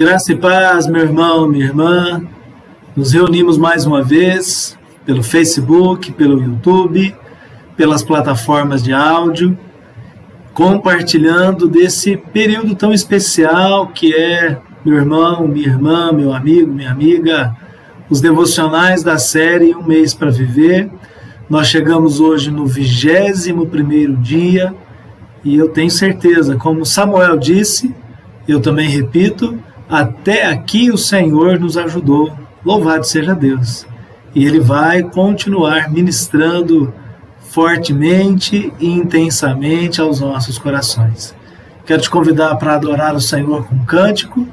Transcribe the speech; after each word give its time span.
Graça 0.00 0.32
e 0.32 0.34
paz, 0.34 0.86
meu 0.86 1.02
irmão, 1.02 1.46
minha 1.46 1.66
irmã. 1.66 2.22
Nos 2.96 3.12
reunimos 3.12 3.58
mais 3.58 3.84
uma 3.84 4.02
vez 4.02 4.74
pelo 5.04 5.22
Facebook, 5.22 6.10
pelo 6.12 6.42
YouTube, 6.42 7.14
pelas 7.76 8.02
plataformas 8.02 8.82
de 8.82 8.94
áudio, 8.94 9.58
compartilhando 10.54 11.68
desse 11.68 12.16
período 12.16 12.74
tão 12.74 12.94
especial 12.94 13.88
que 13.88 14.14
é, 14.14 14.56
meu 14.82 14.96
irmão, 14.96 15.46
minha 15.46 15.68
irmã, 15.68 16.10
meu 16.12 16.32
amigo, 16.32 16.72
minha 16.72 16.90
amiga, 16.90 17.54
os 18.08 18.22
devocionais 18.22 19.02
da 19.02 19.18
série 19.18 19.74
Um 19.74 19.82
Mês 19.82 20.14
para 20.14 20.30
Viver. 20.30 20.88
Nós 21.46 21.66
chegamos 21.66 22.20
hoje 22.20 22.50
no 22.50 22.64
vigésimo 22.64 23.66
primeiro 23.66 24.16
dia 24.16 24.74
e 25.44 25.56
eu 25.56 25.68
tenho 25.68 25.90
certeza, 25.90 26.56
como 26.56 26.86
Samuel 26.86 27.36
disse, 27.36 27.94
eu 28.48 28.62
também 28.62 28.88
repito, 28.88 29.62
até 29.90 30.46
aqui 30.46 30.90
o 30.90 30.96
Senhor 30.96 31.58
nos 31.58 31.76
ajudou. 31.76 32.32
Louvado 32.64 33.04
seja 33.04 33.34
Deus. 33.34 33.86
E 34.34 34.46
Ele 34.46 34.60
vai 34.60 35.02
continuar 35.02 35.90
ministrando 35.90 36.94
fortemente 37.40 38.72
e 38.78 38.86
intensamente 38.86 40.00
aos 40.00 40.20
nossos 40.20 40.56
corações. 40.56 41.34
Quero 41.84 42.02
te 42.02 42.08
convidar 42.08 42.54
para 42.54 42.76
adorar 42.76 43.16
o 43.16 43.20
Senhor 43.20 43.66
com 43.66 43.74
um 43.74 43.84
cântico. 43.84 44.46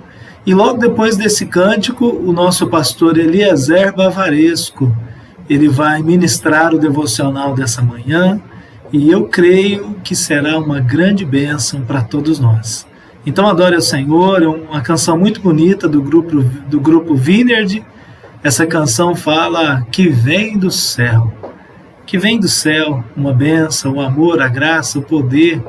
E 0.43 0.55
logo 0.55 0.79
depois 0.79 1.15
desse 1.15 1.45
cântico, 1.45 2.07
o 2.07 2.33
nosso 2.33 2.65
pastor 2.67 3.17
Eliezer 3.17 3.95
Bavaresco, 3.95 4.95
ele 5.47 5.67
vai 5.67 6.01
ministrar 6.01 6.73
o 6.73 6.79
devocional 6.79 7.53
dessa 7.53 7.81
manhã, 7.81 8.41
e 8.91 9.11
eu 9.11 9.27
creio 9.27 9.95
que 10.03 10.15
será 10.15 10.57
uma 10.57 10.79
grande 10.79 11.23
bênção 11.25 11.81
para 11.81 12.01
todos 12.01 12.39
nós. 12.39 12.87
Então 13.27 13.45
adore 13.45 13.75
ao 13.75 13.81
Senhor, 13.81 14.41
é 14.41 14.47
uma 14.47 14.79
canção 14.79 15.17
muito 15.17 15.41
bonita 15.41 15.85
do 15.85 16.01
grupo 16.01 16.41
do 16.69 16.79
grupo 16.79 17.13
Vineyard. 17.13 17.85
Essa 18.41 18.65
canção 18.65 19.13
fala 19.17 19.85
que 19.91 20.07
vem 20.07 20.57
do 20.57 20.71
céu. 20.71 21.33
Que 22.05 22.17
vem 22.17 22.39
do 22.39 22.47
céu 22.47 23.03
uma 23.17 23.33
bênção, 23.33 23.95
o 23.95 24.01
amor, 24.01 24.41
a 24.41 24.47
graça, 24.47 24.97
o 24.97 25.01
poder, 25.01 25.61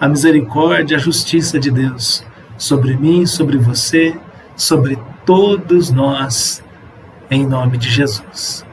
a 0.00 0.08
misericórdia, 0.08 0.96
a 0.96 1.00
justiça 1.00 1.58
de 1.58 1.72
Deus 1.72 2.22
sobre 2.56 2.96
mim, 2.96 3.26
sobre 3.26 3.58
você, 3.58 4.16
sobre 4.54 4.96
todos 5.26 5.90
nós, 5.90 6.62
em 7.28 7.44
nome 7.44 7.76
de 7.76 7.90
Jesus. 7.90 8.64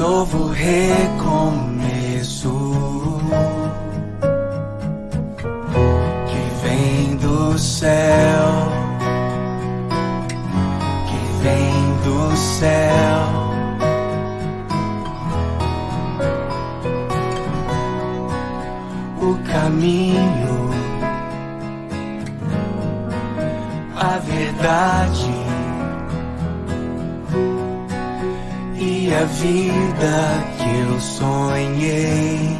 Novo 0.00 0.46
recomeço 0.46 0.80
que 6.26 6.42
vem 6.62 7.16
do 7.16 7.58
céu, 7.58 8.48
que 11.06 11.20
vem 11.42 11.74
do 12.06 12.34
céu. 12.34 13.26
O 19.20 19.34
caminho 19.52 20.70
a 23.96 24.16
verdade 24.16 25.19
vida 29.38 30.44
que 30.58 30.68
eu 30.80 31.00
sonhei 31.00 32.58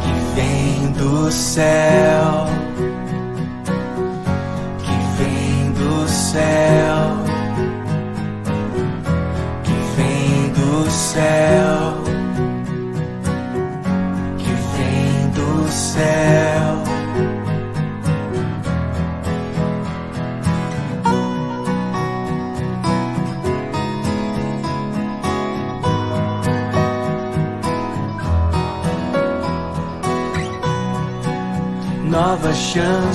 que 0.00 0.12
vem 0.34 0.92
do 0.92 1.30
céu, 1.30 2.46
que 4.78 5.22
vem 5.22 5.72
do 5.72 6.08
céu, 6.08 6.98
que 9.64 9.72
vem 9.96 10.52
do 10.52 10.90
céu, 10.90 11.77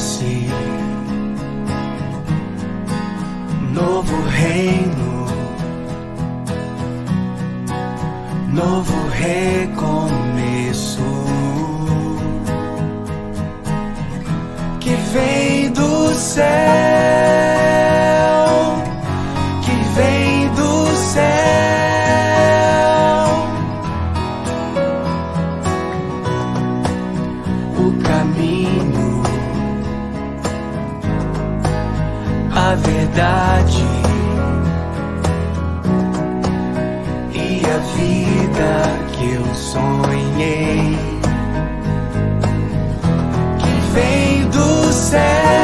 chance, 0.03 0.62
a 32.63 32.75
verdade. 32.75 33.83
E 37.33 37.61
a 37.65 37.77
vida 37.97 38.73
que 39.11 39.33
eu 39.33 39.45
sonhei 39.53 40.97
que 43.59 43.73
vem 43.93 44.49
do 44.49 44.93
céu, 44.93 45.62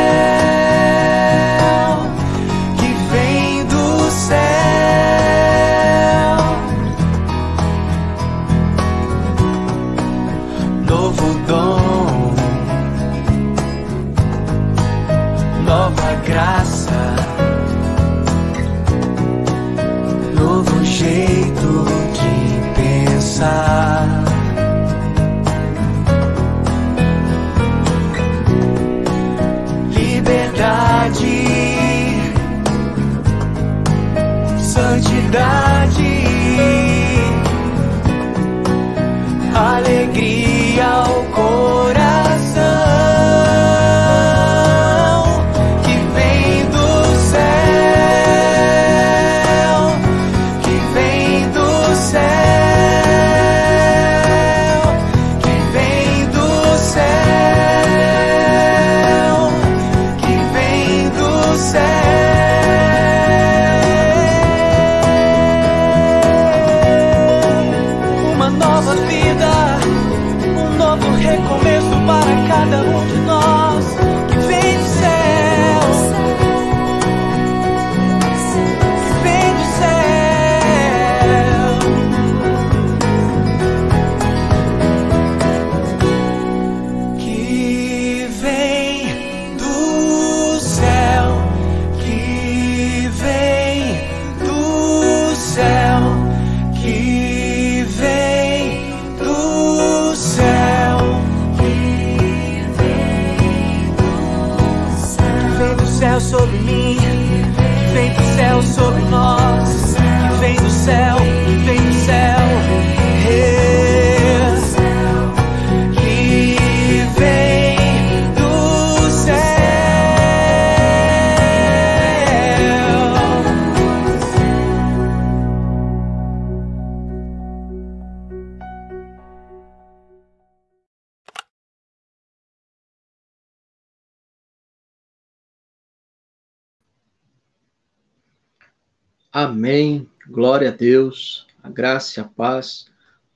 Amém. 139.31 140.10
Glória 140.28 140.70
a 140.70 140.72
Deus, 140.72 141.46
a 141.62 141.70
graça 141.70 142.20
e 142.20 142.24
a 142.24 142.28
paz 142.28 142.88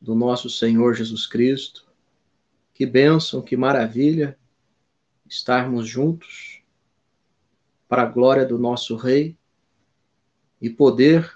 do 0.02 0.16
nosso 0.16 0.50
Senhor 0.50 0.96
Jesus 0.96 1.28
Cristo. 1.28 1.86
Que 2.74 2.84
bênção, 2.84 3.44
que 3.44 3.56
maravilha 3.56 4.36
estarmos 5.30 5.88
juntos 5.88 6.64
para 7.88 8.02
a 8.02 8.08
glória 8.08 8.44
do 8.44 8.58
nosso 8.58 8.96
Rei 8.96 9.38
e 10.60 10.68
poder 10.68 11.32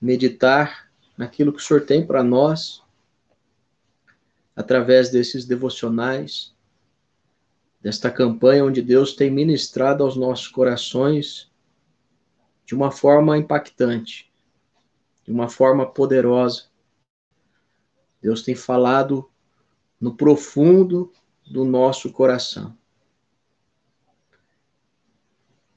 meditar 0.00 0.90
naquilo 1.16 1.52
que 1.52 1.60
o 1.60 1.64
Senhor 1.64 1.86
tem 1.86 2.04
para 2.04 2.24
nós 2.24 2.82
através 4.56 5.10
desses 5.10 5.44
devocionais, 5.44 6.52
desta 7.80 8.10
campanha 8.10 8.64
onde 8.64 8.82
Deus 8.82 9.14
tem 9.14 9.30
ministrado 9.30 10.02
aos 10.02 10.16
nossos 10.16 10.48
corações 10.48 11.48
de 12.66 12.74
uma 12.74 12.90
forma 12.90 13.38
impactante, 13.38 14.30
de 15.24 15.30
uma 15.30 15.48
forma 15.48 15.86
poderosa. 15.86 16.64
Deus 18.20 18.42
tem 18.42 18.56
falado 18.56 19.30
no 20.00 20.16
profundo 20.16 21.12
do 21.46 21.64
nosso 21.64 22.12
coração. 22.12 22.76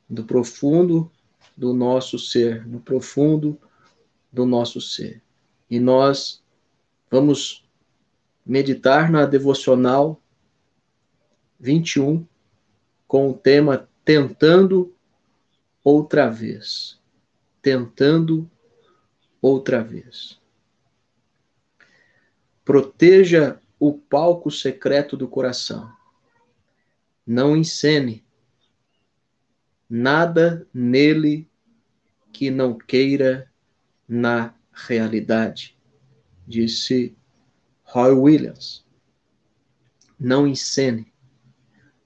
Do 0.09 0.23
profundo 0.23 1.11
do 1.55 1.73
nosso 1.73 2.17
ser, 2.17 2.67
no 2.67 2.79
profundo 2.79 3.59
do 4.31 4.45
nosso 4.45 4.81
ser. 4.81 5.21
E 5.69 5.79
nós 5.79 6.43
vamos 7.11 7.69
meditar 8.43 9.11
na 9.11 9.27
devocional 9.27 10.19
21 11.59 12.25
com 13.07 13.29
o 13.29 13.33
tema 13.33 13.87
Tentando 14.03 14.95
outra 15.89 16.29
vez. 16.29 16.99
Tentando 17.61 18.49
outra 19.41 19.83
vez. 19.83 20.39
Proteja 22.63 23.59
o 23.79 23.93
palco 23.93 24.51
secreto 24.51 25.17
do 25.17 25.27
coração. 25.27 25.91
Não 27.25 27.57
encene 27.57 28.23
nada 29.89 30.67
nele 30.71 31.49
que 32.31 32.51
não 32.51 32.77
queira 32.77 33.51
na 34.07 34.53
realidade, 34.71 35.75
disse 36.47 37.17
Roy 37.83 38.11
Williams. 38.11 38.85
Não 40.19 40.47
encene, 40.47 41.11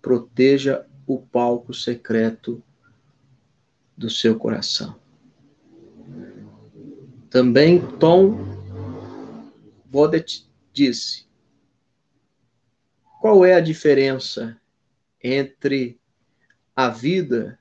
proteja 0.02 0.88
o 1.06 1.20
palco 1.20 1.74
secreto 1.74 2.64
do 3.98 4.10
seu 4.10 4.38
coração. 4.38 5.00
Também 7.30 7.80
Tom 7.98 8.38
Bodet 9.86 10.46
disse: 10.72 11.26
Qual 13.22 13.46
é 13.46 13.54
a 13.54 13.60
diferença 13.60 14.60
entre 15.24 16.00
a 16.76 16.90
vida 16.90 17.60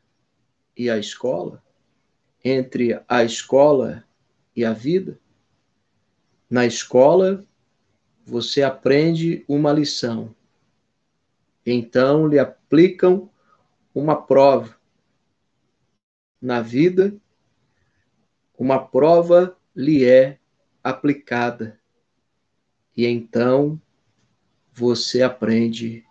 e 0.76 0.90
a 0.90 0.98
escola? 0.98 1.62
Entre 2.44 3.00
a 3.08 3.22
escola 3.22 4.04
e 4.54 4.64
a 4.64 4.72
vida? 4.72 5.18
Na 6.50 6.66
escola, 6.66 7.44
você 8.26 8.62
aprende 8.62 9.44
uma 9.48 9.72
lição. 9.72 10.34
Então 11.64 12.26
lhe 12.26 12.38
aplicam 12.38 13.30
uma 13.94 14.20
prova 14.20 14.81
na 16.42 16.60
vida, 16.60 17.14
uma 18.58 18.84
prova 18.84 19.56
lhe 19.74 20.04
é 20.04 20.40
aplicada. 20.82 21.78
E 22.96 23.06
então 23.06 23.80
você 24.72 25.22
aprende 25.22 26.04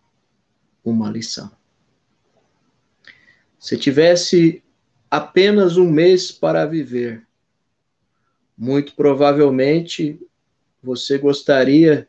uma 0.83 1.09
lição. 1.09 1.51
Se 3.59 3.77
tivesse 3.77 4.63
apenas 5.09 5.75
um 5.75 5.91
mês 5.91 6.31
para 6.31 6.65
viver, 6.65 7.27
muito 8.57 8.95
provavelmente 8.95 10.19
você 10.81 11.17
gostaria 11.17 12.07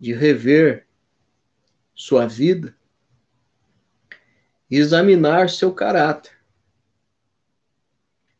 de 0.00 0.12
rever 0.12 0.86
sua 1.94 2.26
vida 2.26 2.74
examinar 4.70 5.48
seu 5.48 5.72
caráter 5.72 6.35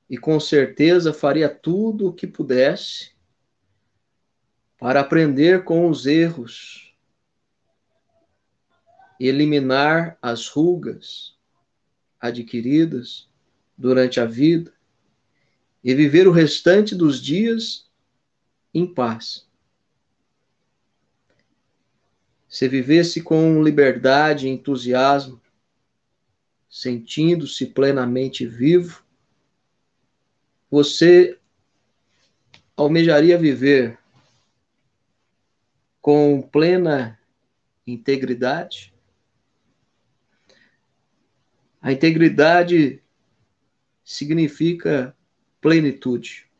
e 0.08 0.16
com 0.16 0.38
certeza 0.38 1.12
faria 1.12 1.48
tudo 1.48 2.08
o 2.08 2.12
que 2.12 2.26
pudesse 2.26 3.10
para 4.78 5.00
aprender 5.00 5.64
com 5.64 5.88
os 5.88 6.06
erros, 6.06 6.94
eliminar 9.18 10.18
as 10.20 10.48
rugas 10.48 11.36
adquiridas 12.20 13.28
durante 13.76 14.20
a 14.20 14.26
vida 14.26 14.72
e 15.82 15.94
viver 15.94 16.28
o 16.28 16.32
restante 16.32 16.94
dos 16.94 17.22
dias 17.22 17.88
em 18.74 18.86
paz. 18.86 19.46
Se 22.48 22.68
vivesse 22.68 23.22
com 23.22 23.62
liberdade 23.62 24.46
e 24.46 24.50
entusiasmo, 24.50 25.40
sentindo-se 26.68 27.66
plenamente 27.66 28.46
vivo, 28.46 29.05
você 30.70 31.38
almejaria 32.76 33.38
viver 33.38 33.98
com 36.00 36.42
plena 36.42 37.18
integridade? 37.86 38.92
A 41.80 41.92
integridade 41.92 43.00
significa 44.04 45.16
plenitude, 45.60 46.50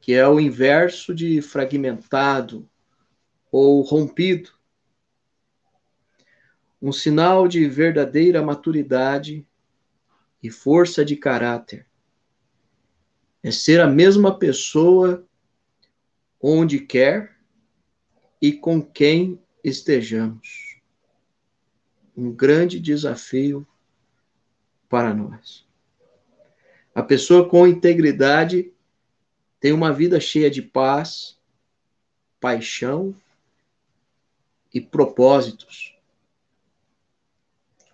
que 0.00 0.14
é 0.14 0.26
o 0.26 0.38
inverso 0.38 1.12
de 1.12 1.42
fragmentado 1.42 2.68
ou 3.50 3.82
rompido. 3.82 4.52
Um 6.80 6.92
sinal 6.92 7.48
de 7.48 7.68
verdadeira 7.68 8.40
maturidade 8.40 9.46
e 10.42 10.48
força 10.50 11.04
de 11.04 11.16
caráter 11.16 11.89
é 13.42 13.50
ser 13.50 13.80
a 13.80 13.86
mesma 13.86 14.38
pessoa 14.38 15.26
onde 16.40 16.80
quer 16.80 17.36
e 18.40 18.52
com 18.52 18.82
quem 18.82 19.40
estejamos. 19.62 20.78
Um 22.16 22.32
grande 22.32 22.78
desafio 22.80 23.66
para 24.88 25.14
nós. 25.14 25.66
A 26.94 27.02
pessoa 27.02 27.48
com 27.48 27.66
integridade 27.66 28.72
tem 29.60 29.72
uma 29.72 29.92
vida 29.92 30.18
cheia 30.18 30.50
de 30.50 30.60
paz, 30.60 31.38
paixão 32.40 33.14
e 34.72 34.80
propósitos. 34.80 35.96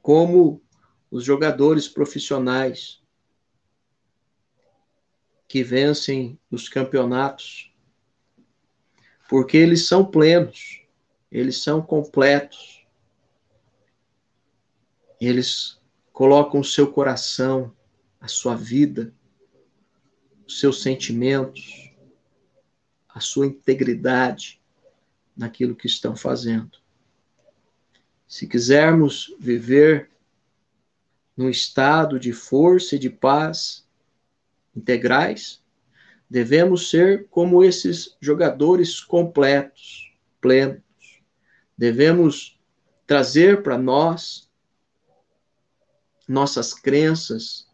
Como 0.01 0.63
os 1.11 1.25
jogadores 1.25 1.89
profissionais 1.89 3.03
que 5.57 5.65
vencem 5.65 6.39
os 6.51 6.69
campeonatos, 6.69 7.73
porque 9.27 9.57
eles 9.57 9.89
são 9.89 10.05
plenos, 10.05 10.83
eles 11.33 11.63
são 11.63 11.81
completos, 11.81 12.87
eles 15.19 15.81
colocam 16.13 16.61
o 16.61 16.65
seu 16.65 16.93
coração, 16.93 17.75
a 18.21 18.29
sua 18.29 18.55
vida, 18.55 19.15
os 20.47 20.61
seus 20.61 20.83
sentimentos, 20.83 21.91
a 23.09 23.21
sua 23.21 23.47
integridade 23.47 24.61
naquilo 25.35 25.75
que 25.75 25.87
estão 25.87 26.15
fazendo. 26.15 26.79
Se 28.29 28.47
quisermos 28.47 29.35
viver 29.41 30.11
num 31.35 31.49
estado 31.49 32.21
de 32.21 32.35
força 32.35 32.97
e 32.97 32.99
de 32.99 33.09
paz, 33.09 33.86
integrais, 34.77 35.63
devemos 36.29 36.91
ser 36.91 37.27
como 37.29 37.65
esses 37.65 38.17
jogadores 38.21 39.01
completos, 39.01 40.13
plenos. 40.41 40.83
Devemos 41.77 42.61
trazer 43.07 43.63
para 43.63 43.79
nós 43.79 44.51
nossas 46.29 46.75
crenças, 46.75 47.69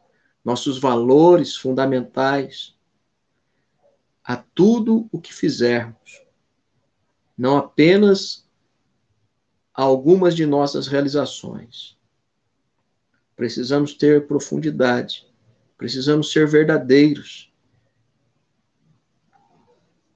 nossos 0.44 0.78
valores 0.78 1.56
fundamentais 1.56 2.76
a 4.22 4.36
tudo 4.36 5.08
o 5.10 5.20
que 5.20 5.32
fizermos. 5.32 6.22
Não 7.36 7.56
apenas 7.56 8.46
a 9.74 9.82
algumas 9.82 10.36
de 10.36 10.44
nossas 10.44 10.86
realizações. 10.86 11.96
Precisamos 13.34 13.94
ter 13.94 14.26
profundidade 14.26 15.31
Precisamos 15.82 16.30
ser 16.30 16.46
verdadeiros. 16.46 17.52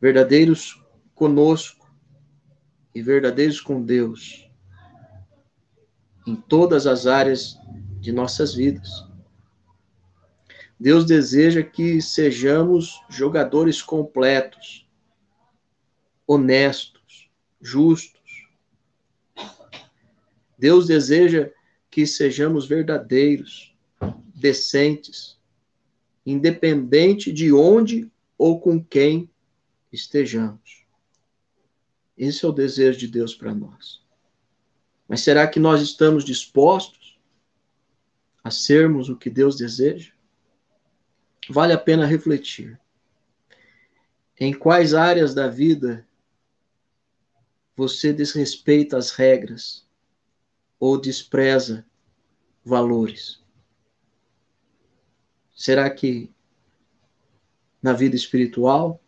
Verdadeiros 0.00 0.80
conosco 1.12 1.92
e 2.94 3.02
verdadeiros 3.02 3.60
com 3.60 3.82
Deus 3.82 4.48
em 6.24 6.36
todas 6.36 6.86
as 6.86 7.08
áreas 7.08 7.58
de 7.98 8.12
nossas 8.12 8.54
vidas. 8.54 8.88
Deus 10.78 11.04
deseja 11.04 11.64
que 11.64 12.00
sejamos 12.00 13.02
jogadores 13.08 13.82
completos, 13.82 14.88
honestos, 16.28 17.28
justos. 17.60 18.48
Deus 20.56 20.86
deseja 20.86 21.50
que 21.90 22.06
sejamos 22.06 22.68
verdadeiros, 22.68 23.76
decentes, 24.32 25.35
independente 26.26 27.32
de 27.32 27.52
onde 27.52 28.10
ou 28.36 28.60
com 28.60 28.82
quem 28.82 29.30
estejamos. 29.92 30.84
Esse 32.18 32.44
é 32.44 32.48
o 32.48 32.52
desejo 32.52 32.98
de 32.98 33.06
Deus 33.06 33.34
para 33.34 33.54
nós. 33.54 34.04
Mas 35.06 35.20
será 35.20 35.46
que 35.46 35.60
nós 35.60 35.80
estamos 35.80 36.24
dispostos 36.24 37.16
a 38.42 38.50
sermos 38.50 39.08
o 39.08 39.16
que 39.16 39.30
Deus 39.30 39.56
deseja? 39.56 40.12
Vale 41.48 41.72
a 41.72 41.78
pena 41.78 42.04
refletir. 42.04 42.80
Em 44.38 44.52
quais 44.52 44.94
áreas 44.94 45.32
da 45.32 45.48
vida 45.48 46.06
você 47.76 48.12
desrespeita 48.12 48.96
as 48.96 49.12
regras 49.12 49.86
ou 50.80 51.00
despreza 51.00 51.86
valores? 52.64 53.45
Será 55.56 55.88
que 55.88 56.30
na 57.82 57.94
vida 57.94 58.14
espiritual 58.14 59.00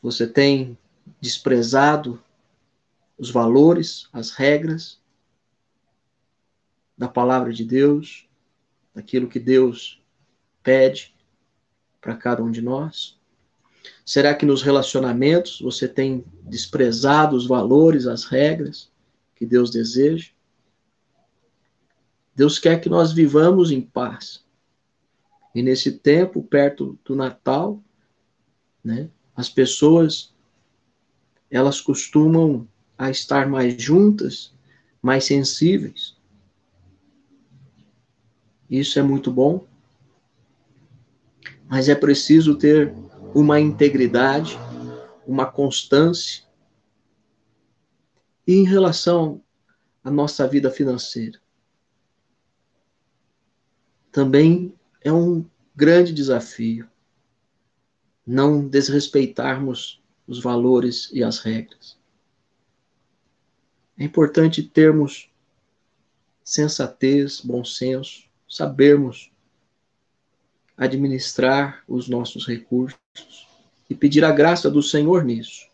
você 0.00 0.26
tem 0.26 0.78
desprezado 1.20 2.22
os 3.18 3.30
valores, 3.30 4.08
as 4.10 4.30
regras 4.30 4.98
da 6.96 7.06
palavra 7.06 7.52
de 7.52 7.64
Deus, 7.64 8.26
daquilo 8.94 9.28
que 9.28 9.38
Deus 9.38 10.00
pede 10.62 11.14
para 12.00 12.16
cada 12.16 12.42
um 12.42 12.50
de 12.50 12.62
nós? 12.62 13.18
Será 14.06 14.34
que 14.34 14.46
nos 14.46 14.62
relacionamentos 14.62 15.60
você 15.60 15.86
tem 15.86 16.24
desprezado 16.44 17.36
os 17.36 17.46
valores, 17.46 18.06
as 18.06 18.24
regras 18.24 18.90
que 19.36 19.44
Deus 19.44 19.70
deseja? 19.70 20.30
Deus 22.38 22.56
quer 22.56 22.80
que 22.80 22.88
nós 22.88 23.12
vivamos 23.12 23.72
em 23.72 23.80
paz. 23.80 24.44
E 25.52 25.60
nesse 25.60 25.90
tempo, 25.90 26.40
perto 26.40 26.96
do 27.04 27.16
Natal, 27.16 27.82
né, 28.82 29.10
as 29.34 29.50
pessoas 29.50 30.32
elas 31.50 31.80
costumam 31.80 32.68
a 32.96 33.10
estar 33.10 33.48
mais 33.48 33.82
juntas, 33.82 34.54
mais 35.02 35.24
sensíveis. 35.24 36.16
Isso 38.70 39.00
é 39.00 39.02
muito 39.02 39.32
bom. 39.32 39.66
Mas 41.68 41.88
é 41.88 41.94
preciso 41.96 42.54
ter 42.54 42.94
uma 43.34 43.58
integridade, 43.58 44.56
uma 45.26 45.44
constância. 45.44 46.44
E 48.46 48.54
em 48.54 48.62
relação 48.62 49.42
à 50.04 50.10
nossa 50.10 50.46
vida 50.46 50.70
financeira, 50.70 51.40
também 54.10 54.74
é 55.02 55.12
um 55.12 55.44
grande 55.74 56.12
desafio 56.12 56.88
não 58.28 58.68
desrespeitarmos 58.68 60.02
os 60.26 60.38
valores 60.38 61.08
e 61.14 61.24
as 61.24 61.38
regras. 61.38 61.96
É 63.98 64.04
importante 64.04 64.62
termos 64.62 65.30
sensatez, 66.44 67.40
bom 67.40 67.64
senso, 67.64 68.24
sabermos 68.46 69.30
administrar 70.76 71.82
os 71.88 72.06
nossos 72.06 72.46
recursos 72.46 72.98
e 73.88 73.94
pedir 73.94 74.24
a 74.24 74.30
graça 74.30 74.70
do 74.70 74.82
Senhor 74.82 75.24
nisso. 75.24 75.66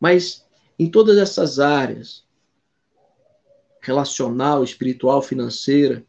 Mas 0.00 0.44
em 0.76 0.90
todas 0.90 1.18
essas 1.18 1.60
áreas, 1.60 2.24
relacional, 3.80 4.64
espiritual, 4.64 5.22
financeira, 5.22 6.04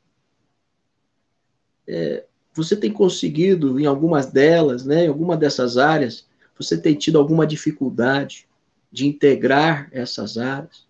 é, 1.88 2.26
você 2.54 2.76
tem 2.76 2.92
conseguido, 2.92 3.80
em 3.80 3.86
algumas 3.86 4.28
delas, 4.28 4.86
né, 4.86 5.06
em 5.06 5.08
alguma 5.08 5.38
dessas 5.38 5.78
áreas, 5.78 6.28
você 6.58 6.80
tem 6.80 6.96
tido 6.96 7.18
alguma 7.18 7.46
dificuldade 7.46 8.48
de 8.92 9.06
integrar 9.08 9.90
essas 9.92 10.38
áreas? 10.38 10.88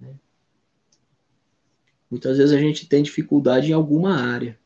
Né? 0.00 0.14
Muitas 2.10 2.38
vezes 2.38 2.54
a 2.54 2.58
gente 2.58 2.88
tem 2.88 3.02
dificuldade 3.02 3.70
em 3.70 3.74
alguma 3.74 4.16
área. 4.16 4.58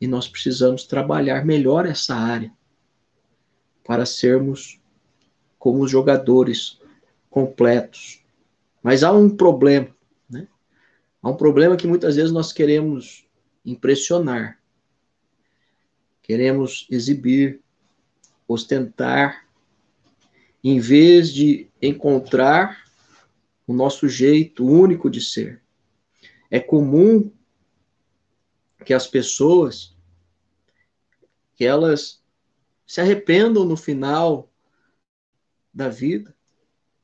E 0.00 0.06
nós 0.06 0.26
precisamos 0.26 0.84
trabalhar 0.84 1.44
melhor 1.44 1.86
essa 1.86 2.14
área 2.14 2.52
para 3.84 4.06
sermos 4.06 4.80
como 5.58 5.82
os 5.82 5.90
jogadores 5.90 6.80
completos. 7.30 8.24
Mas 8.82 9.04
há 9.04 9.12
um 9.12 9.30
problema, 9.30 9.88
né? 10.28 10.48
Há 11.22 11.30
um 11.30 11.36
problema 11.36 11.76
que 11.76 11.86
muitas 11.86 12.16
vezes 12.16 12.32
nós 12.32 12.52
queremos 12.52 13.24
impressionar 13.64 14.62
queremos 16.22 16.86
exibir, 16.90 17.60
ostentar, 18.46 19.46
em 20.62 20.78
vez 20.78 21.32
de 21.32 21.68
encontrar 21.80 22.84
o 23.66 23.74
nosso 23.74 24.08
jeito 24.08 24.64
único 24.64 25.10
de 25.10 25.20
ser. 25.20 25.60
É 26.50 26.60
comum 26.60 27.30
que 28.84 28.94
as 28.94 29.06
pessoas 29.06 29.94
que 31.54 31.64
elas 31.64 32.22
se 32.86 33.00
arrependam 33.00 33.64
no 33.64 33.76
final 33.76 34.50
da 35.74 35.88
vida, 35.88 36.34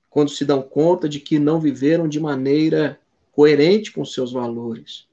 quando 0.08 0.30
se 0.30 0.44
dão 0.44 0.62
conta 0.62 1.08
de 1.08 1.20
que 1.20 1.38
não 1.38 1.60
viveram 1.60 2.08
de 2.08 2.20
maneira 2.20 3.00
coerente 3.32 3.92
com 3.92 4.04
seus 4.04 4.32
valores 4.32 5.08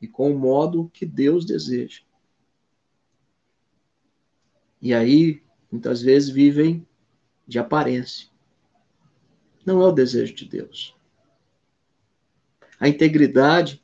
e 0.00 0.06
com 0.06 0.30
o 0.30 0.38
modo 0.38 0.90
que 0.92 1.04
Deus 1.04 1.44
deseja. 1.44 2.02
E 4.80 4.94
aí, 4.94 5.42
muitas 5.70 6.00
vezes, 6.00 6.28
vivem 6.28 6.86
de 7.46 7.58
aparência. 7.58 8.28
Não 9.66 9.82
é 9.82 9.86
o 9.86 9.92
desejo 9.92 10.34
de 10.34 10.44
Deus. 10.44 10.94
A 12.78 12.88
integridade, 12.88 13.82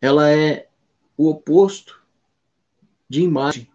ela 0.00 0.30
é 0.30 0.68
o 1.16 1.28
oposto 1.28 2.00
de 3.08 3.22
imagem. 3.22 3.68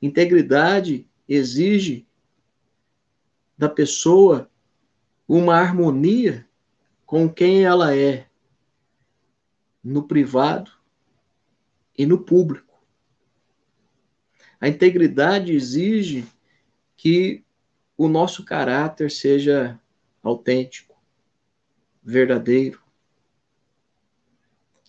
Integridade 0.00 1.08
exige 1.28 2.06
da 3.56 3.68
pessoa 3.68 4.50
uma 5.28 5.54
harmonia 5.54 6.46
com 7.06 7.32
quem 7.32 7.64
ela 7.64 7.94
é 7.94 8.26
no 9.82 10.06
privado 10.06 10.70
e 11.96 12.06
no 12.06 12.18
público. 12.18 12.72
A 14.60 14.68
integridade 14.68 15.52
exige 15.52 16.24
que 16.96 17.44
o 17.96 18.08
nosso 18.08 18.44
caráter 18.44 19.10
seja 19.10 19.80
autêntico, 20.22 20.96
verdadeiro, 22.02 22.80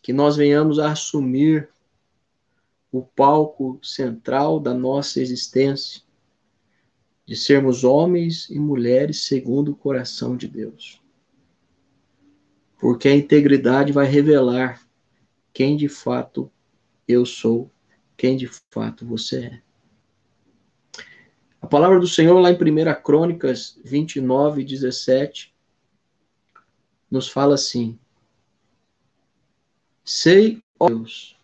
que 0.02 0.14
nós 0.14 0.36
venhamos 0.36 0.78
a 0.80 0.92
assumir 0.92 1.70
o 2.92 3.02
palco 3.02 3.80
central 3.82 4.60
da 4.60 4.74
nossa 4.74 5.20
existência, 5.20 6.04
de 7.26 7.36
sermos 7.36 7.84
homens 7.84 8.50
e 8.50 8.60
mulheres 8.60 9.24
segundo 9.24 9.72
o 9.72 9.76
coração 9.76 10.38
de 10.38 10.48
Deus. 10.48 11.02
Porque 12.78 13.08
a 13.08 13.16
integridade 13.16 13.92
vai 13.92 14.06
revelar 14.06 14.83
quem 15.54 15.78
de 15.78 15.88
fato 15.88 16.52
eu 17.08 17.26
sou 17.26 17.72
quem 18.18 18.38
de 18.38 18.48
fato 18.48 19.06
você 19.06 19.46
é. 19.46 19.62
A 21.62 21.68
palavra 21.68 22.00
do 22.00 22.08
Senhor, 22.08 22.40
lá 22.40 22.52
em 22.52 22.56
1 22.56 23.02
Crônicas 23.02 23.80
29, 23.84 24.64
17, 24.64 25.54
nos 27.10 27.28
fala 27.30 27.56
assim: 27.56 27.98
Sei, 30.04 30.62
ó 30.80 30.88
Deus, 30.88 31.38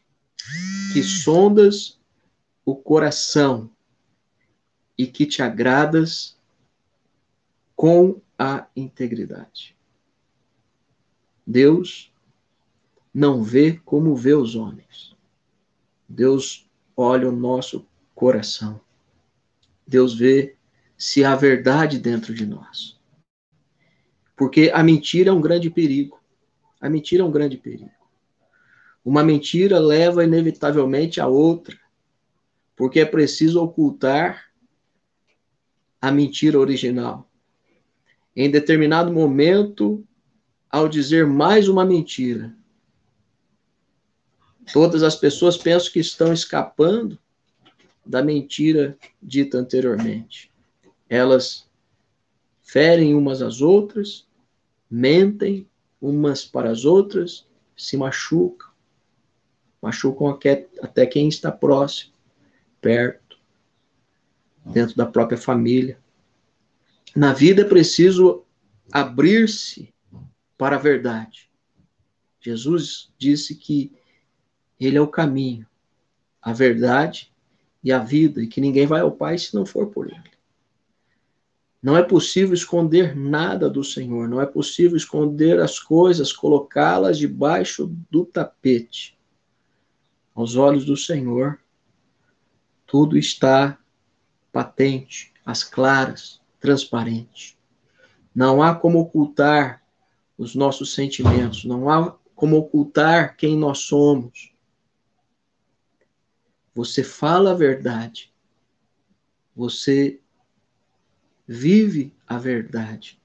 que 0.94 1.02
sondas 1.02 2.00
o 2.66 2.76
coração 2.76 3.72
e 4.98 5.08
que 5.08 5.26
te 5.26 5.42
agradas 5.42 6.38
com 7.76 8.22
a 8.38 8.68
integridade. 8.76 9.76
Deus 11.48 12.09
não 13.14 13.44
vê 13.44 13.80
como 13.84 14.16
vê 14.16 14.34
os 14.34 14.56
homens. 14.56 15.16
Deus 16.08 16.70
olha 16.96 17.30
o 17.30 17.32
nosso 17.32 17.86
coração. 18.14 18.80
Deus 19.88 20.14
vê 20.14 20.56
se 20.98 21.24
há 21.24 21.36
verdade 21.36 21.98
dentro 21.98 22.34
de 22.34 22.46
nós. 22.46 23.00
Porque 24.36 24.72
a 24.74 24.84
mentira 24.84 25.30
é 25.30 25.34
um 25.34 25.42
grande 25.42 25.70
perigo. 25.70 26.20
A 26.80 26.90
mentira 26.90 27.24
é 27.24 27.26
um 27.26 27.32
grande 27.32 27.58
perigo. 27.58 27.92
Uma 29.04 29.24
mentira 29.24 29.80
leva 29.80 30.24
inevitavelmente 30.24 31.20
a 31.20 31.28
outra, 31.28 31.78
porque 32.76 33.00
é 33.00 33.06
preciso 33.06 33.62
ocultar 33.62 34.50
a 36.02 36.12
mentira 36.12 36.60
original. 36.60 37.30
Em 38.36 38.50
determinado 38.50 39.12
momento, 39.12 40.06
ao 40.70 40.88
dizer 40.88 41.26
mais 41.26 41.68
uma 41.68 41.84
mentira, 41.84 42.56
todas 44.74 45.04
as 45.04 45.16
pessoas 45.16 45.58
pensam 45.58 45.92
que 45.92 46.00
estão 46.00 46.34
escapando 46.34 47.18
da 48.06 48.22
mentira 48.22 48.98
dita 49.22 49.58
anteriormente. 49.58 50.52
Elas 51.08 51.68
ferem 52.62 53.14
umas 53.16 53.42
às 53.42 53.62
outras, 53.62 54.28
mentem 54.90 55.68
umas 56.02 56.46
para 56.46 56.72
as 56.72 56.86
outras, 56.86 57.46
se 57.76 57.98
machucam 57.98 58.70
machucam 59.82 60.38
até 60.82 61.06
quem 61.06 61.28
está 61.28 61.52
próximo, 61.52 62.14
perto, 62.82 63.38
dentro 64.66 64.96
da 64.96 65.06
própria 65.06 65.38
família. 65.38 66.00
Na 67.16 67.34
vida 67.34 67.62
é 67.62 67.66
preciso 67.66 68.44
abrir-se 68.92 69.94
para 70.58 70.76
a 70.76 70.80
verdade. 70.80 71.50
Jesus 72.42 73.12
disse 73.18 73.56
que 73.56 73.94
ele 74.80 74.98
é 74.98 75.02
o 75.02 75.08
caminho, 75.08 75.68
a 76.42 76.54
verdade 76.54 77.32
e 77.84 77.92
a 77.92 78.00
vida, 78.00 78.42
e 78.42 78.48
que 78.48 78.62
ninguém 78.62 78.88
vai 78.88 79.02
ao 79.02 79.12
Pai 79.12 79.38
se 79.38 79.54
não 79.54 79.66
for 79.66 79.88
por 79.88 80.08
ele. 80.08 80.30
Não 81.82 81.96
é 81.96 82.04
possível 82.04 82.54
esconder 82.54 83.16
nada 83.16 83.70
do 83.70 83.84
Senhor, 83.84 84.28
não 84.28 84.42
é 84.42 84.46
possível 84.46 84.98
esconder 84.98 85.60
as 85.60 85.80
coisas, 85.80 86.34
colocá-las 86.34 87.18
debaixo 87.18 87.88
do 88.12 88.26
tapete. 88.26 89.18
Aos 90.36 90.58
olhos 90.58 90.86
do 90.86 90.98
Senhor, 90.98 91.60
tudo 92.86 93.18
está 93.18 93.78
patente, 94.52 95.32
às 95.46 95.64
claras, 95.64 96.42
transparente. 96.60 97.58
Não 98.36 98.62
há 98.62 98.76
como 98.76 99.00
ocultar 99.00 99.82
os 100.38 100.56
nossos 100.56 100.94
sentimentos, 100.94 101.64
não 101.66 101.90
há 101.90 102.16
como 102.36 102.58
ocultar 102.58 103.36
quem 103.38 103.58
nós 103.58 103.80
somos. 103.80 104.49
Você 106.80 107.04
fala 107.04 107.52
a 107.52 107.54
verdade, 107.54 108.34
você 109.54 110.22
vive 111.46 112.16
a 112.26 112.38
verdade, 112.38 113.22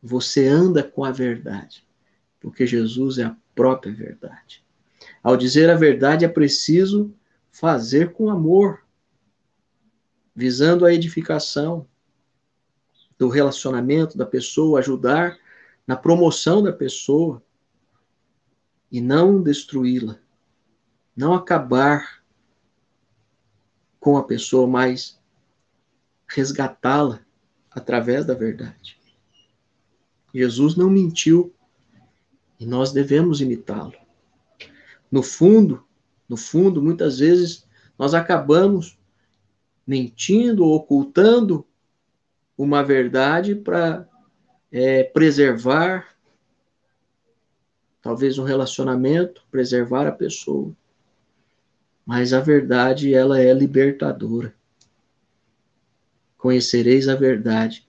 você 0.00 0.46
anda 0.46 0.80
com 0.80 1.02
a 1.02 1.10
verdade, 1.10 1.84
porque 2.38 2.64
Jesus 2.64 3.18
é 3.18 3.24
a 3.24 3.36
própria 3.52 3.92
verdade. 3.92 4.64
Ao 5.24 5.36
dizer 5.36 5.70
a 5.70 5.74
verdade, 5.74 6.24
é 6.24 6.28
preciso 6.28 7.12
fazer 7.50 8.12
com 8.12 8.30
amor, 8.30 8.86
visando 10.32 10.86
a 10.86 10.94
edificação 10.94 11.88
do 13.18 13.28
relacionamento 13.28 14.16
da 14.16 14.24
pessoa, 14.24 14.78
ajudar 14.78 15.36
na 15.84 15.96
promoção 15.96 16.62
da 16.62 16.72
pessoa 16.72 17.42
e 18.88 19.00
não 19.00 19.42
destruí-la, 19.42 20.16
não 21.16 21.34
acabar 21.34 22.22
com 24.04 24.18
a 24.18 24.22
pessoa, 24.22 24.66
mas 24.66 25.18
resgatá-la 26.28 27.20
através 27.70 28.26
da 28.26 28.34
verdade. 28.34 28.98
Jesus 30.34 30.76
não 30.76 30.90
mentiu 30.90 31.54
e 32.60 32.66
nós 32.66 32.92
devemos 32.92 33.40
imitá-lo. 33.40 33.94
No 35.10 35.22
fundo, 35.22 35.86
no 36.28 36.36
fundo, 36.36 36.82
muitas 36.82 37.18
vezes 37.18 37.66
nós 37.98 38.12
acabamos 38.12 38.98
mentindo 39.86 40.66
ocultando 40.66 41.66
uma 42.58 42.84
verdade 42.84 43.54
para 43.54 44.06
é, 44.70 45.02
preservar 45.02 46.14
talvez 48.02 48.38
um 48.38 48.44
relacionamento, 48.44 49.42
preservar 49.50 50.06
a 50.06 50.12
pessoa. 50.12 50.76
Mas 52.04 52.32
a 52.32 52.40
verdade, 52.40 53.14
ela 53.14 53.40
é 53.40 53.52
libertadora. 53.52 54.54
Conhecereis 56.36 57.08
a 57.08 57.14
verdade, 57.14 57.88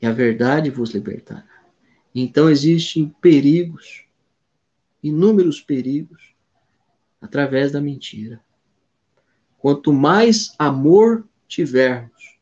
e 0.00 0.06
a 0.06 0.12
verdade 0.12 0.70
vos 0.70 0.90
libertará. 0.90 1.46
Então 2.14 2.48
existem 2.48 3.08
perigos, 3.20 4.06
inúmeros 5.02 5.60
perigos, 5.60 6.34
através 7.20 7.72
da 7.72 7.80
mentira. 7.80 8.42
Quanto 9.58 9.92
mais 9.92 10.54
amor 10.58 11.26
tivermos, 11.48 12.38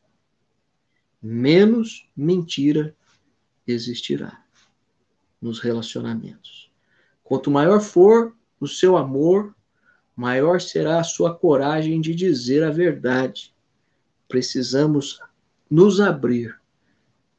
menos 1.21 2.09
mentira 2.15 2.95
existirá 3.65 4.43
nos 5.41 5.59
relacionamentos. 5.59 6.69
Quanto 7.23 7.49
maior 7.49 7.79
for 7.79 8.35
o 8.59 8.67
seu 8.67 8.97
amor, 8.97 9.55
maior 10.15 10.61
será 10.61 10.99
a 10.99 11.03
sua 11.03 11.33
coragem 11.33 11.99
de 11.99 12.13
dizer 12.13 12.63
a 12.63 12.69
verdade. 12.69 13.53
Precisamos 14.27 15.19
nos 15.69 15.99
abrir 15.99 16.59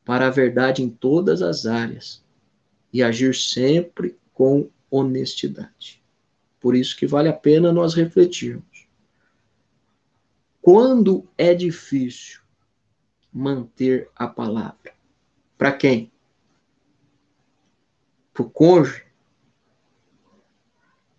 para 0.04 0.26
a 0.26 0.30
verdade 0.30 0.82
em 0.82 0.88
todas 0.88 1.40
as 1.40 1.66
áreas 1.66 2.22
e 2.92 3.02
agir 3.02 3.34
sempre 3.34 4.18
com 4.32 4.68
honestidade. 4.90 6.02
Por 6.60 6.74
isso 6.74 6.96
que 6.96 7.06
vale 7.06 7.28
a 7.28 7.32
pena 7.32 7.72
nós 7.72 7.94
refletirmos. 7.94 8.88
Quando 10.60 11.28
é 11.36 11.52
difícil 11.54 12.40
manter 13.32 14.08
a 14.16 14.26
palavra? 14.26 14.94
Para 15.58 15.72
quem? 15.72 16.10
Para 18.32 18.44
o 18.44 18.50
cônjuge? 18.50 19.04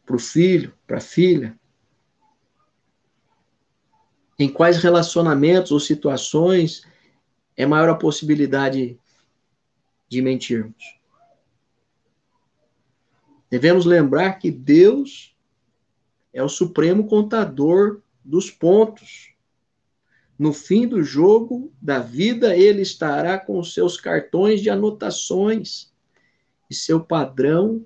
Para 0.05 0.15
o 0.15 0.19
filho? 0.19 0.73
Para 0.85 0.97
a 0.97 1.01
filha? 1.01 1.59
Em 4.37 4.49
quais 4.49 4.77
relacionamentos 4.77 5.71
ou 5.71 5.79
situações 5.79 6.85
é 7.55 7.65
maior 7.65 7.89
a 7.89 7.95
possibilidade 7.95 8.99
de 10.07 10.21
mentirmos? 10.21 10.99
Devemos 13.49 13.85
lembrar 13.85 14.33
que 14.33 14.51
Deus 14.51 15.35
é 16.33 16.43
o 16.43 16.49
supremo 16.49 17.07
contador 17.07 18.01
dos 18.23 18.51
pontos. 18.51 19.33
No 20.37 20.51
fim 20.51 20.85
do 20.85 21.01
jogo 21.01 21.71
da 21.81 21.99
vida, 21.99 22.57
ele 22.57 22.81
estará 22.81 23.39
com 23.39 23.63
seus 23.63 23.95
cartões 23.95 24.61
de 24.61 24.69
anotações 24.69 25.93
e 26.69 26.75
seu 26.75 26.99
padrão 26.99 27.85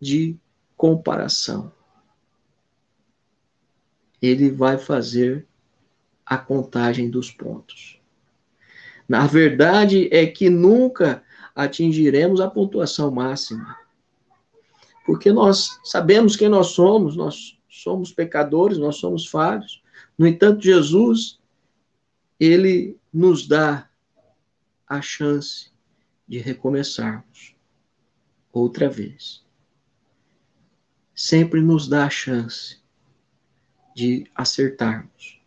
de 0.00 0.36
comparação. 0.76 1.72
Ele 4.20 4.50
vai 4.50 4.78
fazer 4.78 5.46
a 6.24 6.36
contagem 6.36 7.10
dos 7.10 7.30
pontos. 7.30 8.00
Na 9.08 9.26
verdade, 9.26 10.08
é 10.10 10.26
que 10.26 10.50
nunca 10.50 11.22
atingiremos 11.54 12.40
a 12.40 12.50
pontuação 12.50 13.10
máxima 13.10 13.76
porque 15.06 15.30
nós 15.30 15.78
sabemos 15.84 16.34
quem 16.34 16.48
nós 16.48 16.68
somos, 16.72 17.14
nós 17.14 17.56
somos 17.70 18.12
pecadores, 18.12 18.76
nós 18.76 18.96
somos 18.96 19.24
falhos. 19.24 19.80
No 20.18 20.26
entanto, 20.26 20.64
Jesus, 20.64 21.38
ele 22.40 22.98
nos 23.14 23.46
dá 23.46 23.88
a 24.86 25.00
chance 25.00 25.70
de 26.26 26.38
recomeçarmos 26.38 27.54
outra 28.52 28.90
vez. 28.90 29.45
Sempre 31.16 31.60
nos 31.60 31.88
dá 31.88 32.06
a 32.06 32.10
chance 32.10 32.78
de 33.94 34.26
acertarmos, 34.34 35.40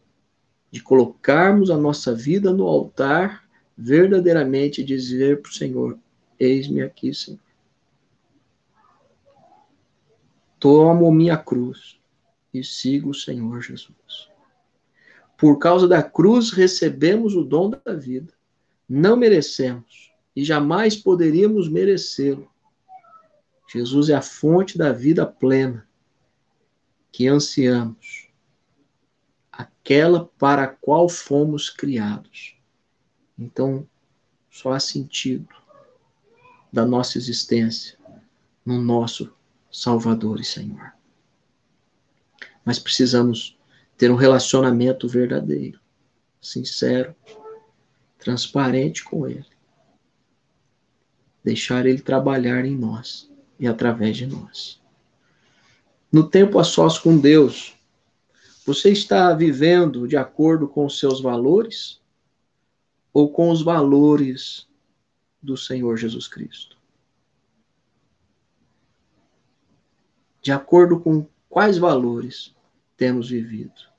de 0.70 0.82
colocarmos 0.82 1.70
a 1.70 1.78
nossa 1.78 2.14
vida 2.14 2.52
no 2.52 2.68
altar 2.68 3.48
verdadeiramente 3.78 4.84
dizer 4.84 5.42
para 5.42 5.50
o 5.50 5.54
Senhor: 5.54 5.98
Eis-me 6.38 6.82
aqui, 6.82 7.14
Senhor. 7.14 7.40
tomo 10.60 11.12
minha 11.12 11.38
cruz 11.38 12.00
e 12.54 12.64
sigo 12.64 13.12
o 13.12 13.16
Senhor 13.16 13.62
Jesus. 13.62 14.30
Por 15.38 15.58
causa 15.58 15.88
da 15.88 16.04
cruz 16.04 16.52
recebemos 16.52 17.34
o 17.34 17.44
dom 17.44 17.70
da 17.70 17.94
vida. 17.94 18.34
Não 18.88 19.16
merecemos 19.16 20.12
e 20.36 20.44
jamais 20.44 20.96
poderíamos 20.98 21.70
merecê-lo. 21.70 22.50
Jesus 23.72 24.10
é 24.10 24.16
a 24.16 24.22
fonte 24.22 24.80
da 24.80 24.92
vida 24.92 25.28
plena 25.28 25.88
que 27.12 27.28
ansiamos, 27.28 28.28
aquela 29.52 30.26
para 30.40 30.64
a 30.64 30.68
qual 30.68 31.08
fomos 31.08 31.70
criados. 31.70 32.58
Então, 33.38 33.88
só 34.50 34.72
há 34.72 34.80
sentido 34.80 35.48
da 36.74 36.84
nossa 36.84 37.20
existência 37.20 37.96
no 38.66 38.82
nosso 38.82 39.32
Salvador 39.72 40.40
e 40.40 40.44
Senhor. 40.44 40.92
Mas 42.66 42.80
precisamos 42.80 43.56
ter 43.96 44.10
um 44.10 44.16
relacionamento 44.16 45.08
verdadeiro, 45.08 45.80
sincero, 46.42 47.16
transparente 48.18 49.04
com 49.04 49.28
Ele. 49.28 49.46
Deixar 51.44 51.86
Ele 51.86 52.02
trabalhar 52.02 52.66
em 52.66 52.76
nós 52.76 53.29
e 53.60 53.68
através 53.68 54.16
de 54.18 54.26
nós. 54.26 54.82
No 56.12 56.28
tempo 56.28 56.58
a 56.58 56.64
sós 56.64 56.98
com 56.98 57.18
Deus, 57.18 57.76
você 58.66 58.92
está 58.92 59.34
vivendo 59.34 60.08
de 60.08 60.16
acordo 60.16 60.68
com 60.68 60.86
os 60.86 61.00
seus 61.00 61.22
valores 61.22 62.00
ou 63.12 63.32
com 63.32 63.50
os 63.50 63.62
valores 63.62 64.68
do 65.42 65.58
Senhor 65.58 65.98
Jesus 65.98 66.28
Cristo? 66.28 66.78
De 70.42 70.52
acordo 70.52 71.00
com 71.00 71.28
quais 71.50 71.78
valores 71.78 72.56
temos 72.96 73.30
vivido? 73.30 73.90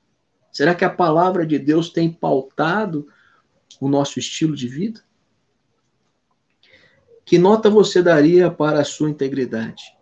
Será 0.51 0.75
que 0.75 0.83
a 0.83 0.89
palavra 0.89 1.45
de 1.45 1.57
Deus 1.57 1.89
tem 1.89 2.11
pautado 2.11 3.07
o 3.79 3.87
nosso 3.87 4.19
estilo 4.19 4.55
de 4.55 4.67
vida? 4.67 5.01
Que 7.31 7.39
nota 7.39 7.69
você 7.69 8.03
daria 8.03 8.51
para 8.51 8.81
a 8.81 8.83
sua 8.83 9.09
integridade? 9.09 9.97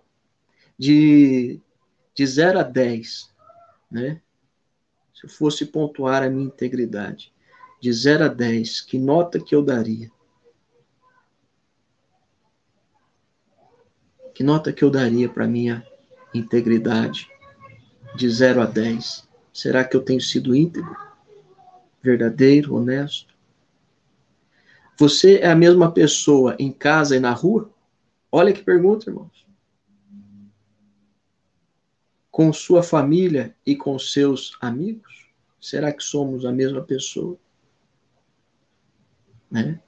De, 0.75 1.61
de 2.11 2.25
0 2.25 2.57
a 2.57 2.63
10, 2.63 3.31
né? 3.91 4.19
Se 5.13 5.27
eu 5.27 5.29
fosse 5.29 5.67
pontuar 5.67 6.23
a 6.23 6.29
minha 6.31 6.47
integridade, 6.47 7.31
de 7.79 7.93
0 7.93 8.25
a 8.25 8.27
10, 8.29 8.81
que 8.81 8.97
nota 8.97 9.39
que 9.39 9.53
eu 9.53 9.61
daria? 9.61 10.11
Que 14.33 14.41
nota 14.41 14.73
que 14.73 14.83
eu 14.83 14.89
daria 14.89 15.29
para 15.29 15.45
a 15.45 15.47
minha 15.47 15.85
integridade? 16.33 17.29
De 18.15 18.27
0 18.27 18.63
a 18.63 18.65
10. 18.65 19.29
Será 19.53 19.83
que 19.83 19.95
eu 19.95 20.01
tenho 20.01 20.19
sido 20.19 20.55
íntegro? 20.55 20.97
Verdadeiro, 22.01 22.73
honesto? 22.73 23.28
Você 24.99 25.37
é 25.37 25.49
a 25.49 25.55
mesma 25.55 25.89
pessoa 25.89 26.57
em 26.59 26.73
casa 26.73 27.15
e 27.15 27.21
na 27.21 27.31
rua? 27.31 27.71
Olha 28.29 28.51
que 28.51 28.61
pergunta, 28.61 29.09
irmãos. 29.09 29.47
Com 32.29 32.51
sua 32.51 32.83
família 32.83 33.55
e 33.65 33.77
com 33.77 33.97
seus 33.97 34.57
amigos? 34.59 35.29
Será 35.57 35.93
que 35.93 36.03
somos 36.03 36.43
a 36.43 36.51
mesma 36.51 36.81
pessoa? 36.81 37.37
Né? 39.49 39.81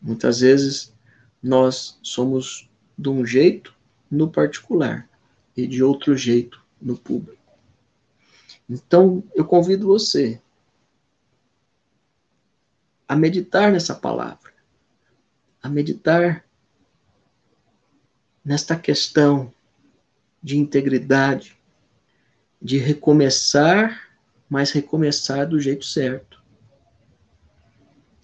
Muitas 0.00 0.40
vezes 0.40 0.94
nós 1.42 1.98
somos 2.02 2.66
de 2.96 3.10
um 3.10 3.26
jeito 3.26 3.76
no 4.10 4.30
particular 4.30 5.06
e 5.54 5.66
de 5.66 5.82
outro 5.82 6.16
jeito 6.16 6.64
no 6.80 6.96
público. 6.96 7.44
Então, 8.66 9.22
eu 9.34 9.44
convido 9.44 9.86
você 9.86 10.40
a 13.06 13.14
meditar 13.14 13.70
nessa 13.70 13.94
palavra 13.94 14.53
a 15.64 15.68
meditar 15.70 16.44
nesta 18.44 18.76
questão 18.76 19.50
de 20.42 20.58
integridade, 20.58 21.58
de 22.60 22.76
recomeçar, 22.76 24.10
mas 24.46 24.70
recomeçar 24.72 25.48
do 25.48 25.58
jeito 25.58 25.86
certo. 25.86 26.42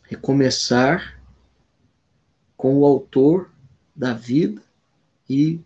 Recomeçar 0.02 1.18
com 2.58 2.76
o 2.76 2.84
autor 2.84 3.50
da 3.96 4.12
vida 4.12 4.62
e 5.26 5.58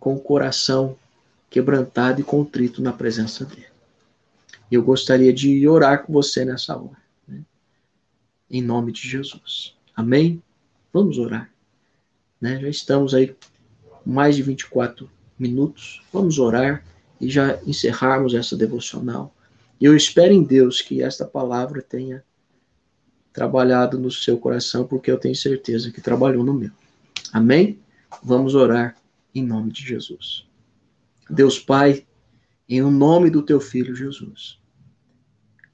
com 0.00 0.14
o 0.14 0.20
coração 0.20 0.98
quebrantado 1.50 2.22
e 2.22 2.24
contrito 2.24 2.80
na 2.80 2.94
presença 2.94 3.44
dele. 3.44 3.66
Eu 4.72 4.82
gostaria 4.82 5.34
de 5.34 5.68
orar 5.68 6.02
com 6.02 6.14
você 6.14 6.46
nessa 6.46 6.74
hora, 6.74 6.96
né? 7.28 7.44
em 8.48 8.62
nome 8.62 8.90
de 8.90 9.06
Jesus. 9.06 9.76
Amém? 9.94 10.42
Vamos 10.92 11.18
orar. 11.18 11.50
Né? 12.40 12.60
Já 12.60 12.68
estamos 12.68 13.14
aí 13.14 13.34
mais 14.04 14.36
de 14.36 14.42
24 14.42 15.10
minutos. 15.38 16.02
Vamos 16.12 16.38
orar 16.38 16.84
e 17.20 17.28
já 17.28 17.60
encerrarmos 17.66 18.34
essa 18.34 18.56
devocional. 18.56 19.34
E 19.80 19.84
eu 19.84 19.96
espero 19.96 20.32
em 20.32 20.42
Deus 20.42 20.80
que 20.80 21.02
esta 21.02 21.24
palavra 21.24 21.82
tenha 21.82 22.24
trabalhado 23.32 23.98
no 23.98 24.10
seu 24.10 24.38
coração, 24.38 24.86
porque 24.86 25.10
eu 25.10 25.18
tenho 25.18 25.36
certeza 25.36 25.90
que 25.90 26.00
trabalhou 26.00 26.42
no 26.42 26.54
meu. 26.54 26.70
Amém? 27.32 27.78
Vamos 28.22 28.54
orar 28.54 28.96
em 29.34 29.44
nome 29.44 29.70
de 29.70 29.82
Jesus. 29.82 30.46
Deus 31.28 31.58
Pai, 31.58 32.06
em 32.68 32.80
nome 32.80 33.28
do 33.28 33.42
teu 33.42 33.60
filho 33.60 33.94
Jesus. 33.94 34.58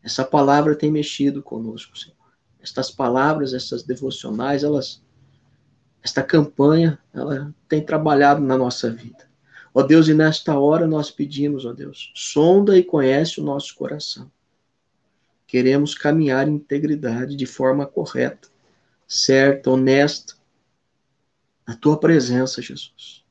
Essa 0.03 0.25
palavra 0.25 0.75
tem 0.75 0.91
mexido 0.91 1.43
conosco, 1.43 1.97
Senhor. 1.97 2.17
Estas 2.63 2.91
palavras, 2.91 3.53
essas 3.53 3.83
devocionais, 3.83 4.63
elas 4.63 5.03
esta 6.03 6.23
campanha, 6.23 6.99
ela 7.15 7.55
tem 7.69 7.81
trabalhado 7.81 8.41
na 8.41 8.59
nossa 8.59 8.91
vida. 8.91 9.31
Ó 9.73 9.83
Deus, 9.83 10.09
e 10.09 10.15
nesta 10.15 10.59
hora 10.59 10.87
nós 10.87 11.11
pedimos, 11.11 11.65
ó 11.65 11.73
Deus, 11.73 12.13
sonda 12.15 12.77
e 12.77 12.83
conhece 12.83 13.41
o 13.41 13.45
nosso 13.45 13.75
coração. 13.75 14.31
Queremos 15.47 15.95
caminhar 15.95 16.49
em 16.49 16.55
integridade 16.55 17.37
de 17.37 17.47
forma 17.47 17.87
correta, 17.87 18.49
certa, 19.07 19.71
honesta, 19.71 20.35
na 21.67 21.77
tua 21.77 21.99
presença, 21.99 22.61
Jesus. 22.61 23.25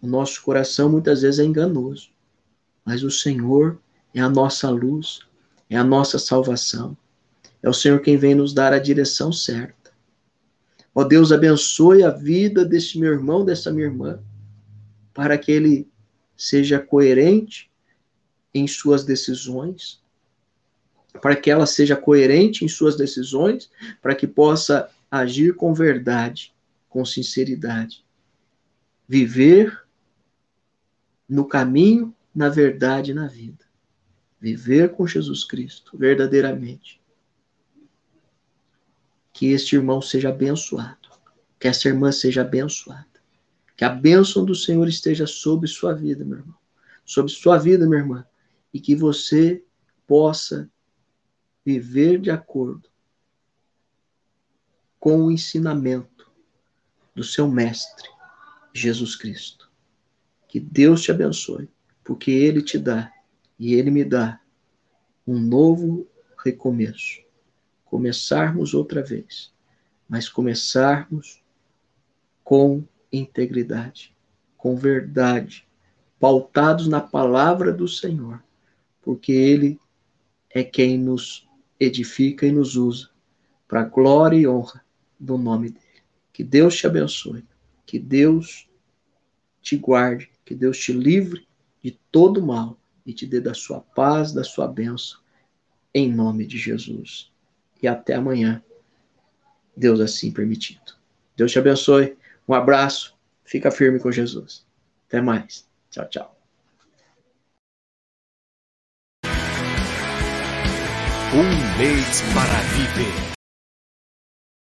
O 0.00 0.06
nosso 0.06 0.42
coração 0.42 0.88
muitas 0.88 1.22
vezes 1.22 1.40
é 1.40 1.44
enganoso, 1.44 2.10
mas 2.84 3.02
o 3.02 3.10
Senhor 3.10 3.78
é 4.14 4.20
a 4.20 4.28
nossa 4.28 4.70
luz, 4.70 5.20
é 5.68 5.76
a 5.76 5.84
nossa 5.84 6.18
salvação. 6.18 6.96
É 7.62 7.68
o 7.68 7.74
Senhor 7.74 8.00
quem 8.00 8.16
vem 8.16 8.34
nos 8.34 8.52
dar 8.52 8.72
a 8.72 8.78
direção 8.78 9.32
certa. 9.32 9.92
Ó 10.94 11.04
Deus, 11.04 11.32
abençoe 11.32 12.02
a 12.02 12.10
vida 12.10 12.64
desse 12.64 12.98
meu 12.98 13.12
irmão, 13.12 13.44
dessa 13.44 13.70
minha 13.70 13.86
irmã, 13.86 14.20
para 15.12 15.36
que 15.36 15.50
ele 15.50 15.88
seja 16.36 16.78
coerente 16.78 17.70
em 18.54 18.66
suas 18.66 19.04
decisões, 19.04 20.00
para 21.20 21.36
que 21.36 21.50
ela 21.50 21.66
seja 21.66 21.96
coerente 21.96 22.64
em 22.64 22.68
suas 22.68 22.96
decisões, 22.96 23.70
para 24.00 24.14
que 24.14 24.26
possa 24.26 24.88
agir 25.10 25.54
com 25.54 25.74
verdade, 25.74 26.54
com 26.88 27.04
sinceridade. 27.04 28.04
Viver 29.06 29.84
no 31.28 31.44
caminho, 31.44 32.14
na 32.34 32.48
verdade 32.48 33.12
na 33.12 33.26
vida. 33.26 33.64
Viver 34.40 34.92
com 34.92 35.06
Jesus 35.06 35.44
Cristo, 35.44 35.96
verdadeiramente 35.98 36.97
que 39.38 39.52
este 39.52 39.76
irmão 39.76 40.02
seja 40.02 40.30
abençoado, 40.30 41.10
que 41.60 41.68
essa 41.68 41.86
irmã 41.86 42.10
seja 42.10 42.40
abençoada, 42.40 43.06
que 43.76 43.84
a 43.84 43.88
bênção 43.88 44.44
do 44.44 44.52
Senhor 44.52 44.88
esteja 44.88 45.28
sobre 45.28 45.68
sua 45.68 45.94
vida, 45.94 46.24
meu 46.24 46.38
irmão, 46.38 46.56
sobre 47.04 47.30
sua 47.30 47.56
vida, 47.56 47.86
minha 47.86 48.00
irmã, 48.00 48.26
e 48.74 48.80
que 48.80 48.96
você 48.96 49.64
possa 50.08 50.68
viver 51.64 52.20
de 52.20 52.32
acordo 52.32 52.90
com 54.98 55.22
o 55.22 55.30
ensinamento 55.30 56.28
do 57.14 57.22
seu 57.22 57.48
mestre, 57.48 58.10
Jesus 58.74 59.14
Cristo. 59.14 59.70
Que 60.48 60.58
Deus 60.58 61.00
te 61.00 61.12
abençoe, 61.12 61.70
porque 62.02 62.32
Ele 62.32 62.60
te 62.60 62.76
dá 62.76 63.12
e 63.56 63.74
Ele 63.74 63.92
me 63.92 64.04
dá 64.04 64.40
um 65.24 65.38
novo 65.38 66.08
recomeço 66.44 67.27
começarmos 67.88 68.74
outra 68.74 69.02
vez, 69.02 69.50
mas 70.08 70.28
começarmos 70.28 71.42
com 72.44 72.84
integridade, 73.10 74.14
com 74.56 74.76
verdade, 74.76 75.66
pautados 76.20 76.86
na 76.86 77.00
palavra 77.00 77.72
do 77.72 77.88
Senhor, 77.88 78.42
porque 79.00 79.32
Ele 79.32 79.80
é 80.50 80.62
quem 80.62 80.98
nos 80.98 81.48
edifica 81.80 82.46
e 82.46 82.52
nos 82.52 82.76
usa 82.76 83.08
para 83.66 83.84
glória 83.84 84.36
e 84.36 84.46
honra 84.46 84.84
do 85.18 85.38
nome 85.38 85.70
dele. 85.70 85.84
Que 86.32 86.44
Deus 86.44 86.76
te 86.76 86.86
abençoe, 86.86 87.44
que 87.86 87.98
Deus 87.98 88.68
te 89.62 89.76
guarde, 89.76 90.30
que 90.44 90.54
Deus 90.54 90.78
te 90.78 90.92
livre 90.92 91.46
de 91.82 91.92
todo 92.12 92.44
mal 92.44 92.78
e 93.06 93.14
te 93.14 93.26
dê 93.26 93.40
da 93.40 93.54
sua 93.54 93.80
paz, 93.80 94.32
da 94.32 94.44
sua 94.44 94.66
bênção, 94.68 95.20
em 95.94 96.12
nome 96.12 96.46
de 96.46 96.58
Jesus 96.58 97.30
e 97.82 97.88
até 97.88 98.14
amanhã. 98.14 98.62
Deus 99.76 100.00
assim 100.00 100.30
permitindo. 100.30 100.96
Deus 101.36 101.52
te 101.52 101.58
abençoe. 101.58 102.16
Um 102.48 102.54
abraço. 102.54 103.16
Fica 103.44 103.70
firme 103.70 103.98
com 103.98 104.10
Jesus. 104.10 104.66
Até 105.06 105.20
mais. 105.20 105.66
Tchau, 105.90 106.08
tchau. 106.08 106.38
Um 111.34 111.78
mês 111.78 112.22
para 112.34 112.60
viver. 112.74 113.37